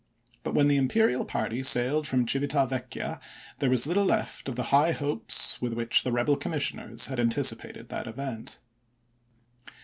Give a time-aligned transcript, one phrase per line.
[0.41, 3.19] But when the imperial party sailed from Civita Vecchia
[3.59, 7.89] there was little left of the high hopes with which the Rebel Commissioners had anticipated
[7.89, 8.61] that event.